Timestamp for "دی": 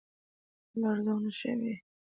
1.61-1.73